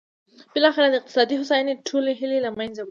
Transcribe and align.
بالاخره 0.55 0.87
د 0.89 0.93
اقتصادي 0.99 1.35
هوساینې 1.37 1.73
ټولې 1.87 2.11
هیلې 2.19 2.39
له 2.45 2.51
منځه 2.57 2.79
وړي. 2.79 2.79